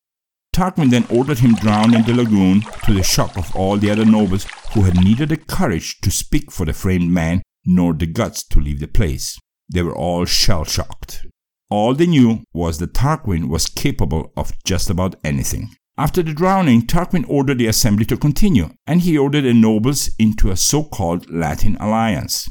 Tarquin 0.55 0.91
then 0.91 1.07
ordered 1.11 1.41
him 1.41 1.55
drowned 1.55 1.95
in 1.95 2.03
the 2.05 2.15
lagoon 2.15 2.63
to 2.85 2.95
the 2.95 3.03
shock 3.03 3.37
of 3.37 3.55
all 3.55 3.77
the 3.77 3.91
other 3.91 4.07
nobles 4.07 4.47
who 4.73 4.83
had 4.83 4.95
neither 4.95 5.27
the 5.27 5.37
courage 5.37 6.01
to 6.01 6.11
speak 6.11 6.51
for 6.51 6.65
the 6.65 6.73
framed 6.73 7.11
man 7.11 7.43
nor 7.67 7.93
the 7.93 8.07
guts 8.07 8.43
to 8.45 8.61
leave 8.61 8.81
the 8.81 8.89
place. 8.89 9.39
They 9.69 9.83
were 9.83 9.97
all 9.97 10.25
shell 10.25 10.65
shocked. 10.65 11.27
All 11.69 11.95
they 11.95 12.07
knew 12.07 12.45
was 12.53 12.79
that 12.79 12.95
Tarquin 12.95 13.49
was 13.49 13.67
capable 13.67 14.33
of 14.37 14.53
just 14.65 14.89
about 14.89 15.17
anything. 15.25 15.71
After 15.99 16.23
the 16.23 16.35
drowning, 16.35 16.83
Tarquin 16.83 17.25
ordered 17.29 17.59
the 17.59 17.67
assembly 17.67 18.05
to 18.07 18.17
continue, 18.17 18.71
and 18.87 19.01
he 19.01 19.17
ordered 19.17 19.43
the 19.43 19.55
nobles 19.55 20.11
into 20.19 20.51
a 20.51 20.57
so 20.57 20.85
called 20.85 21.31
Latin 21.31 21.77
alliance. 21.81 22.49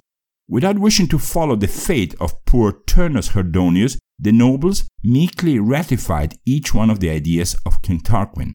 Without 0.49 0.79
wishing 0.79 1.07
to 1.07 1.19
follow 1.19 1.55
the 1.55 1.67
fate 1.67 2.15
of 2.19 2.43
poor 2.45 2.71
Turnus 2.87 3.29
Herdonius, 3.29 3.97
the 4.19 4.31
nobles 4.31 4.87
meekly 5.03 5.59
ratified 5.59 6.35
each 6.45 6.73
one 6.73 6.89
of 6.89 6.99
the 6.99 7.09
ideas 7.09 7.55
of 7.65 7.81
King 7.81 7.99
Tarquin. 7.99 8.53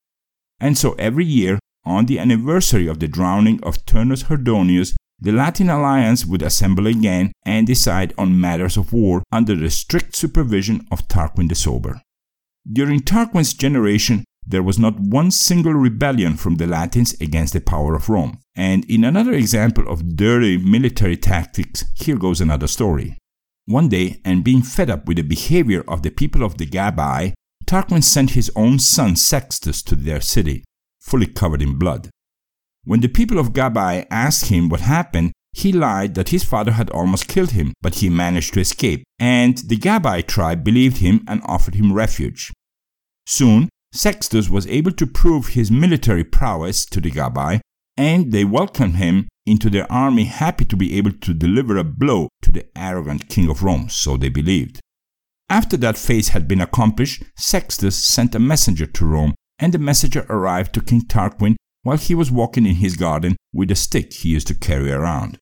And 0.60 0.76
so 0.76 0.92
every 0.94 1.24
year, 1.24 1.58
on 1.84 2.06
the 2.06 2.18
anniversary 2.18 2.86
of 2.86 2.98
the 3.00 3.08
drowning 3.08 3.62
of 3.62 3.84
Turnus 3.86 4.24
Herdonius, 4.24 4.94
the 5.20 5.32
Latin 5.32 5.68
alliance 5.68 6.24
would 6.24 6.42
assemble 6.42 6.86
again 6.86 7.32
and 7.44 7.66
decide 7.66 8.14
on 8.16 8.40
matters 8.40 8.76
of 8.76 8.92
war 8.92 9.22
under 9.30 9.54
the 9.54 9.70
strict 9.70 10.16
supervision 10.16 10.86
of 10.90 11.06
Tarquin 11.08 11.48
the 11.48 11.54
Sober. 11.54 12.00
During 12.70 13.00
Tarquin's 13.00 13.52
generation, 13.52 14.24
there 14.46 14.62
was 14.62 14.78
not 14.78 14.98
one 14.98 15.30
single 15.30 15.74
rebellion 15.74 16.36
from 16.36 16.56
the 16.56 16.66
Latins 16.66 17.14
against 17.20 17.52
the 17.52 17.60
power 17.60 17.94
of 17.94 18.08
Rome. 18.08 18.38
And 18.56 18.84
in 18.86 19.04
another 19.04 19.32
example 19.32 19.86
of 19.88 20.16
dirty 20.16 20.56
military 20.56 21.16
tactics, 21.16 21.84
here 21.94 22.16
goes 22.16 22.40
another 22.40 22.66
story. 22.66 23.18
One 23.66 23.88
day, 23.88 24.20
and 24.24 24.42
being 24.42 24.62
fed 24.62 24.90
up 24.90 25.06
with 25.06 25.18
the 25.18 25.22
behavior 25.22 25.84
of 25.86 26.02
the 26.02 26.10
people 26.10 26.42
of 26.42 26.58
the 26.58 26.66
Gabii, 26.66 27.34
Tarquin 27.66 28.02
sent 28.02 28.30
his 28.30 28.50
own 28.56 28.78
son 28.78 29.16
Sextus 29.16 29.82
to 29.82 29.94
their 29.94 30.20
city, 30.20 30.64
fully 30.98 31.26
covered 31.26 31.62
in 31.62 31.78
blood. 31.78 32.08
When 32.84 33.00
the 33.00 33.08
people 33.08 33.38
of 33.38 33.52
Gabii 33.52 34.06
asked 34.10 34.46
him 34.46 34.68
what 34.68 34.80
happened, 34.80 35.32
he 35.52 35.72
lied 35.72 36.14
that 36.14 36.30
his 36.30 36.44
father 36.44 36.72
had 36.72 36.90
almost 36.90 37.28
killed 37.28 37.50
him, 37.50 37.72
but 37.82 37.96
he 37.96 38.08
managed 38.08 38.54
to 38.54 38.60
escape, 38.60 39.04
and 39.18 39.58
the 39.58 39.76
Gabii 39.76 40.26
tribe 40.26 40.64
believed 40.64 40.98
him 40.98 41.24
and 41.26 41.42
offered 41.44 41.74
him 41.74 41.92
refuge. 41.92 42.52
Soon, 43.26 43.68
Sextus 43.92 44.48
was 44.48 44.66
able 44.68 44.92
to 44.92 45.06
prove 45.06 45.48
his 45.48 45.70
military 45.70 46.24
prowess 46.24 46.86
to 46.86 47.00
the 47.00 47.10
Gabii, 47.10 47.60
and 47.96 48.32
they 48.32 48.44
welcomed 48.44 48.96
him 48.96 49.28
into 49.44 49.68
their 49.68 49.90
army, 49.92 50.24
happy 50.24 50.64
to 50.64 50.76
be 50.76 50.96
able 50.96 51.12
to 51.12 51.34
deliver 51.34 51.76
a 51.76 51.84
blow 51.84 52.28
to 52.42 52.52
the 52.52 52.66
arrogant 52.76 53.28
king 53.28 53.50
of 53.50 53.62
Rome, 53.62 53.88
so 53.88 54.16
they 54.16 54.28
believed. 54.28 54.80
After 55.48 55.76
that 55.78 55.98
phase 55.98 56.28
had 56.28 56.46
been 56.46 56.60
accomplished, 56.60 57.24
Sextus 57.36 57.96
sent 57.96 58.36
a 58.36 58.38
messenger 58.38 58.86
to 58.86 59.04
Rome, 59.04 59.34
and 59.58 59.74
the 59.74 59.78
messenger 59.78 60.24
arrived 60.30 60.72
to 60.74 60.80
King 60.80 61.02
Tarquin 61.02 61.56
while 61.82 61.96
he 61.96 62.14
was 62.14 62.30
walking 62.30 62.66
in 62.66 62.76
his 62.76 62.96
garden 62.96 63.36
with 63.52 63.70
a 63.70 63.74
stick 63.74 64.12
he 64.12 64.30
used 64.30 64.46
to 64.46 64.54
carry 64.54 64.90
around. 64.90 65.38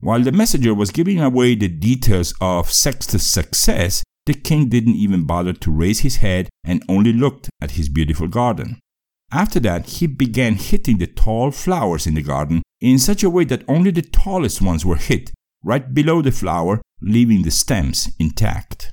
While 0.00 0.22
the 0.22 0.32
messenger 0.32 0.74
was 0.74 0.90
giving 0.90 1.20
away 1.20 1.54
the 1.54 1.68
details 1.68 2.34
of 2.40 2.72
Sextus' 2.72 3.26
success, 3.26 4.02
the 4.26 4.34
king 4.34 4.68
didn't 4.68 4.96
even 4.96 5.24
bother 5.26 5.52
to 5.52 5.70
raise 5.70 6.00
his 6.00 6.16
head 6.16 6.48
and 6.64 6.84
only 6.88 7.12
looked 7.12 7.48
at 7.60 7.72
his 7.72 7.88
beautiful 7.88 8.28
garden. 8.28 8.78
After 9.32 9.58
that, 9.60 9.86
he 9.86 10.06
began 10.06 10.54
hitting 10.56 10.98
the 10.98 11.06
tall 11.06 11.50
flowers 11.50 12.06
in 12.06 12.14
the 12.14 12.22
garden 12.22 12.62
in 12.80 12.98
such 12.98 13.22
a 13.22 13.30
way 13.30 13.44
that 13.44 13.64
only 13.68 13.90
the 13.90 14.02
tallest 14.02 14.60
ones 14.60 14.84
were 14.84 14.96
hit, 14.96 15.32
right 15.64 15.94
below 15.94 16.20
the 16.20 16.32
flower, 16.32 16.82
leaving 17.00 17.42
the 17.42 17.50
stems 17.50 18.10
intact. 18.18 18.92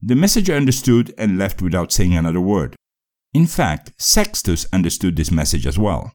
The 0.00 0.14
messenger 0.14 0.54
understood 0.54 1.12
and 1.18 1.38
left 1.38 1.60
without 1.60 1.92
saying 1.92 2.14
another 2.14 2.40
word. 2.40 2.76
In 3.36 3.46
fact, 3.46 3.92
Sextus 3.98 4.64
understood 4.72 5.14
this 5.14 5.30
message 5.30 5.66
as 5.66 5.78
well. 5.78 6.10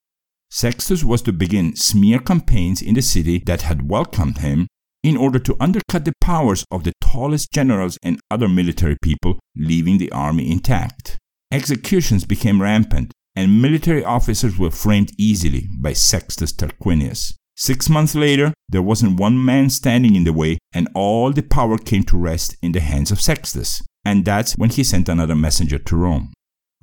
Sextus 0.50 1.04
was 1.04 1.22
to 1.22 1.32
begin 1.32 1.76
smear 1.76 2.18
campaigns 2.18 2.82
in 2.82 2.96
the 2.96 3.04
city 3.04 3.38
that 3.46 3.62
had 3.62 3.88
welcomed 3.88 4.40
him 4.40 4.66
in 5.04 5.16
order 5.16 5.38
to 5.38 5.56
undercut 5.60 6.04
the 6.04 6.14
powers 6.20 6.66
of 6.72 6.84
the 6.84 6.94
tallest 7.00 7.52
generals 7.52 8.00
and 8.02 8.20
other 8.32 8.50
military 8.50 8.98
people, 9.04 9.38
leaving 9.56 10.00
the 10.00 10.12
army 10.12 10.52
intact. 10.52 11.20
Executions 11.52 12.26
became 12.26 12.60
rampant, 12.60 13.12
and 13.36 13.62
military 13.62 14.04
officers 14.04 14.58
were 14.58 14.72
framed 14.72 15.12
easily 15.20 15.68
by 15.80 15.94
Sextus 15.94 16.52
Tarquinius. 16.52 17.36
Six 17.56 17.88
months 17.88 18.16
later, 18.16 18.52
there 18.68 18.82
wasn't 18.82 19.20
one 19.20 19.46
man 19.46 19.70
standing 19.70 20.16
in 20.16 20.24
the 20.24 20.34
way, 20.34 20.58
and 20.74 20.90
all 20.96 21.32
the 21.32 21.44
power 21.44 21.78
came 21.78 22.04
to 22.06 22.18
rest 22.18 22.58
in 22.64 22.72
the 22.72 22.80
hands 22.80 23.12
of 23.12 23.22
Sextus. 23.22 23.80
And 24.04 24.26
that's 24.26 24.58
when 24.58 24.72
he 24.72 24.84
sent 24.84 25.08
another 25.08 25.36
messenger 25.36 25.78
to 25.78 25.96
Rome. 25.96 26.32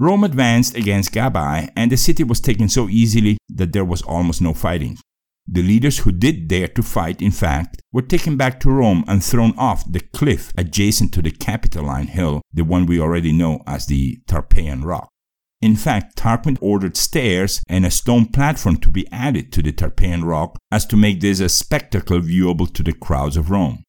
Rome 0.00 0.22
advanced 0.22 0.76
against 0.76 1.12
Gabii, 1.12 1.70
and 1.74 1.90
the 1.90 1.96
city 1.96 2.22
was 2.22 2.40
taken 2.40 2.68
so 2.68 2.88
easily 2.88 3.36
that 3.48 3.72
there 3.72 3.84
was 3.84 4.02
almost 4.02 4.40
no 4.40 4.54
fighting. 4.54 4.96
The 5.50 5.62
leaders 5.62 5.98
who 5.98 6.12
did 6.12 6.46
dare 6.46 6.68
to 6.68 6.82
fight, 6.82 7.20
in 7.20 7.32
fact, 7.32 7.82
were 7.92 8.02
taken 8.02 8.36
back 8.36 8.60
to 8.60 8.70
Rome 8.70 9.02
and 9.08 9.24
thrown 9.24 9.54
off 9.58 9.90
the 9.90 10.00
cliff 10.00 10.52
adjacent 10.56 11.12
to 11.14 11.22
the 11.22 11.30
Capitoline 11.30 12.08
Hill, 12.08 12.42
the 12.52 12.64
one 12.64 12.86
we 12.86 13.00
already 13.00 13.32
know 13.32 13.62
as 13.66 13.86
the 13.86 14.20
Tarpeian 14.28 14.84
Rock. 14.84 15.08
In 15.60 15.74
fact, 15.74 16.16
Tarquin 16.16 16.58
ordered 16.60 16.96
stairs 16.96 17.60
and 17.68 17.84
a 17.84 17.90
stone 17.90 18.26
platform 18.26 18.76
to 18.76 18.90
be 18.90 19.10
added 19.10 19.50
to 19.52 19.62
the 19.62 19.72
Tarpeian 19.72 20.22
Rock 20.24 20.56
as 20.70 20.86
to 20.86 20.96
make 20.96 21.20
this 21.20 21.40
a 21.40 21.48
spectacle 21.48 22.20
viewable 22.20 22.72
to 22.74 22.84
the 22.84 22.92
crowds 22.92 23.36
of 23.36 23.50
Rome. 23.50 23.82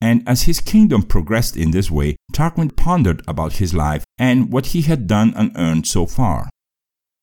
And 0.00 0.22
as 0.28 0.42
his 0.42 0.60
kingdom 0.60 1.02
progressed 1.02 1.56
in 1.56 1.70
this 1.70 1.90
way, 1.90 2.16
Tarquin 2.34 2.76
pondered 2.76 3.22
about 3.26 3.54
his 3.54 3.72
life 3.72 4.03
and 4.18 4.52
what 4.52 4.66
he 4.66 4.82
had 4.82 5.06
done 5.06 5.32
and 5.36 5.52
earned 5.56 5.86
so 5.86 6.06
far. 6.06 6.48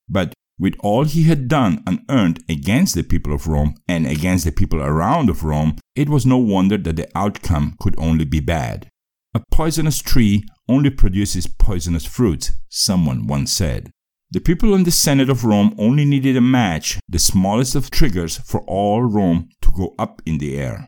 But 0.09 0.33
with 0.59 0.75
all 0.79 1.05
he 1.05 1.23
had 1.23 1.47
done 1.47 1.83
and 1.87 2.01
earned 2.09 2.43
against 2.47 2.95
the 2.95 3.03
people 3.03 3.33
of 3.33 3.47
Rome 3.47 3.75
and 3.87 4.05
against 4.05 4.45
the 4.45 4.51
people 4.51 4.81
around 4.81 5.29
of 5.29 5.43
Rome, 5.43 5.77
it 5.95 6.09
was 6.09 6.25
no 6.25 6.37
wonder 6.37 6.77
that 6.77 6.97
the 6.97 7.09
outcome 7.15 7.75
could 7.79 7.95
only 7.97 8.25
be 8.25 8.39
bad. 8.39 8.87
A 9.33 9.41
poisonous 9.51 9.99
tree 9.99 10.43
only 10.67 10.89
produces 10.89 11.47
poisonous 11.47 12.05
fruits, 12.05 12.51
someone 12.69 13.27
once 13.27 13.51
said. 13.51 13.89
The 14.29 14.39
people 14.39 14.73
in 14.75 14.83
the 14.83 14.91
Senate 14.91 15.29
of 15.29 15.43
Rome 15.43 15.73
only 15.77 16.05
needed 16.05 16.37
a 16.37 16.41
match, 16.41 16.99
the 17.09 17.19
smallest 17.19 17.75
of 17.75 17.89
triggers, 17.89 18.37
for 18.37 18.61
all 18.61 19.03
Rome 19.03 19.49
to 19.61 19.71
go 19.71 19.95
up 19.97 20.21
in 20.25 20.37
the 20.37 20.57
air 20.57 20.85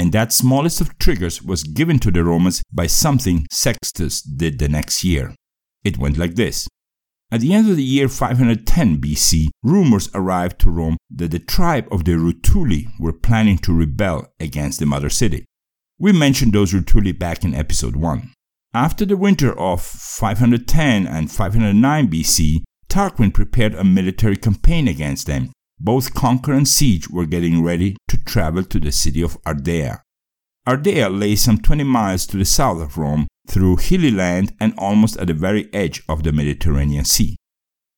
and 0.00 0.12
that 0.12 0.32
smallest 0.32 0.80
of 0.80 0.96
triggers 0.96 1.42
was 1.42 1.62
given 1.62 1.98
to 1.98 2.10
the 2.10 2.24
Romans 2.24 2.62
by 2.72 2.86
something 2.86 3.46
Sextus 3.50 4.22
did 4.22 4.58
the 4.58 4.66
next 4.66 5.04
year. 5.04 5.34
It 5.84 5.98
went 5.98 6.18
like 6.18 6.34
this. 6.34 6.68
At 7.32 7.40
the 7.40 7.54
end 7.54 7.70
of 7.70 7.76
the 7.76 7.84
year 7.84 8.08
510 8.08 9.00
BC, 9.00 9.48
rumors 9.62 10.10
arrived 10.14 10.58
to 10.60 10.70
Rome 10.70 10.96
that 11.10 11.30
the 11.30 11.38
tribe 11.38 11.86
of 11.92 12.04
the 12.04 12.12
Rutuli 12.12 12.88
were 12.98 13.12
planning 13.12 13.58
to 13.58 13.72
rebel 13.72 14.26
against 14.40 14.80
the 14.80 14.86
mother 14.86 15.10
city. 15.10 15.44
We 15.98 16.12
mentioned 16.12 16.52
those 16.52 16.72
Rutuli 16.72 17.16
back 17.16 17.44
in 17.44 17.54
episode 17.54 17.94
1. 17.94 18.32
After 18.74 19.04
the 19.04 19.16
winter 19.16 19.56
of 19.58 19.80
510 19.80 21.06
and 21.06 21.30
509 21.30 22.08
BC, 22.08 22.62
Tarquin 22.88 23.32
prepared 23.32 23.74
a 23.74 23.84
military 23.84 24.36
campaign 24.36 24.88
against 24.88 25.26
them. 25.26 25.52
Both 25.78 26.14
Conquer 26.14 26.52
and 26.52 26.66
Siege 26.66 27.08
were 27.08 27.26
getting 27.26 27.62
ready 27.62 27.96
to 28.08 28.24
travel 28.24 28.64
to 28.64 28.80
the 28.80 28.92
city 28.92 29.22
of 29.22 29.40
Ardea. 29.44 30.00
Ardea 30.66 31.08
lay 31.08 31.36
some 31.36 31.58
20 31.58 31.84
miles 31.84 32.26
to 32.26 32.36
the 32.36 32.44
south 32.44 32.80
of 32.80 32.98
Rome 32.98 33.28
through 33.50 33.76
hilly 33.76 34.10
land 34.10 34.54
and 34.60 34.72
almost 34.78 35.16
at 35.16 35.26
the 35.26 35.34
very 35.34 35.72
edge 35.74 36.02
of 36.08 36.22
the 36.22 36.32
Mediterranean 36.32 37.04
Sea. 37.04 37.36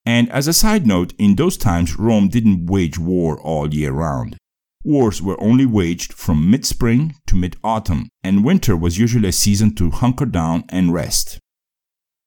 And 0.04 0.30
as 0.30 0.49
a 0.49 0.52
side 0.52 0.87
note, 0.87 1.12
in 1.18 1.37
those 1.37 1.56
times 1.56 1.99
Rome 1.99 2.28
didn't 2.28 2.66
wage 2.66 2.99
war 2.99 3.40
all 3.40 3.73
year 3.73 3.92
round. 3.92 4.37
Wars 4.85 5.23
were 5.23 5.40
only 5.40 5.64
waged 5.64 6.12
from 6.12 6.50
mid 6.50 6.66
spring 6.66 7.14
to 7.26 7.37
mid 7.37 7.56
autumn, 7.62 8.09
and 8.25 8.44
winter 8.44 8.76
was 8.76 8.99
usually 8.99 9.28
a 9.28 9.32
season 9.32 9.75
to 9.76 9.90
hunker 9.90 10.26
down 10.26 10.64
and 10.71 10.92
rest. 10.92 11.38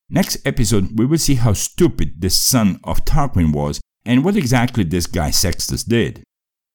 Next 0.10 0.38
episode, 0.46 0.98
we 0.98 1.05
will 1.05 1.17
see 1.17 1.36
how 1.36 1.53
stupid 1.53 2.22
this 2.22 2.41
son 2.41 2.79
of 2.84 3.03
Tarquin 3.03 3.51
was 3.51 3.82
and 4.05 4.24
what 4.24 4.38
exactly 4.38 4.84
this 4.84 5.08
guy 5.08 5.32
Sextus 5.32 5.84
did. 5.84 6.24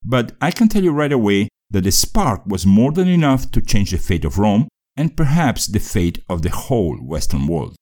But 0.05 0.33
I 0.41 0.51
can 0.51 0.69
tell 0.69 0.83
you 0.83 0.91
right 0.91 1.13
away 1.13 1.49
that 1.71 1.85
the 1.85 1.93
spark 1.93 2.45
was 2.45 2.67
more 2.67 2.93
than 2.93 3.09
enough 3.09 3.51
to 3.53 3.63
change 3.63 3.93
the 3.93 3.99
fate 3.99 4.25
of 4.25 4.39
Rome 4.39 4.69
and 4.97 5.17
perhaps 5.17 5.67
the 5.67 5.81
fate 5.81 6.23
of 6.29 6.43
the 6.43 6.51
whole 6.51 6.97
Western 6.97 7.47
world. 7.47 7.77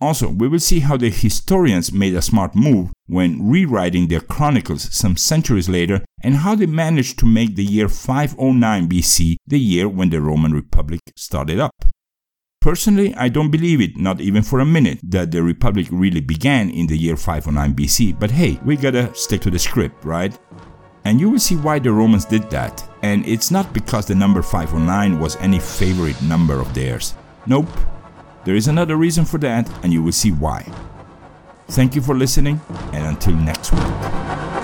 Also, 0.00 0.30
we 0.30 0.46
will 0.46 0.60
see 0.60 0.80
how 0.80 0.96
the 0.96 1.10
historians 1.10 1.92
made 1.92 2.14
a 2.14 2.22
smart 2.22 2.54
move 2.54 2.92
when 3.06 3.50
rewriting 3.50 4.06
their 4.06 4.20
chronicles 4.20 4.94
some 4.94 5.16
centuries 5.16 5.68
later 5.68 6.04
and 6.22 6.36
how 6.36 6.54
they 6.54 6.66
managed 6.66 7.18
to 7.18 7.26
make 7.26 7.56
the 7.56 7.64
year 7.64 7.88
509 7.88 8.88
BC 8.88 9.36
the 9.46 9.58
year 9.58 9.88
when 9.88 10.10
the 10.10 10.20
Roman 10.20 10.52
Republic 10.52 11.00
started 11.16 11.58
up. 11.58 11.72
Personally, 12.60 13.14
I 13.14 13.28
don't 13.28 13.50
believe 13.50 13.80
it, 13.80 13.96
not 13.96 14.20
even 14.20 14.42
for 14.42 14.60
a 14.60 14.64
minute, 14.64 15.00
that 15.02 15.30
the 15.30 15.42
Republic 15.42 15.88
really 15.90 16.20
began 16.20 16.70
in 16.70 16.86
the 16.86 16.98
year 16.98 17.16
509 17.16 17.74
BC, 17.74 18.18
but 18.18 18.30
hey, 18.30 18.60
we 18.64 18.76
gotta 18.76 19.12
stick 19.14 19.40
to 19.42 19.50
the 19.50 19.58
script, 19.58 20.04
right? 20.04 20.36
And 21.08 21.18
you 21.18 21.30
will 21.30 21.38
see 21.38 21.56
why 21.56 21.78
the 21.78 21.90
Romans 21.90 22.26
did 22.26 22.50
that, 22.50 22.86
and 23.02 23.26
it's 23.26 23.50
not 23.50 23.72
because 23.72 24.04
the 24.04 24.14
number 24.14 24.42
509 24.42 25.18
was 25.18 25.36
any 25.36 25.58
favorite 25.58 26.20
number 26.20 26.60
of 26.60 26.74
theirs. 26.74 27.14
Nope, 27.46 27.70
there 28.44 28.54
is 28.54 28.68
another 28.68 28.96
reason 28.96 29.24
for 29.24 29.38
that, 29.38 29.66
and 29.82 29.90
you 29.90 30.02
will 30.02 30.12
see 30.12 30.32
why. 30.32 30.70
Thank 31.68 31.94
you 31.94 32.02
for 32.02 32.14
listening, 32.14 32.60
and 32.92 33.06
until 33.06 33.32
next 33.36 33.72
week. 33.72 34.57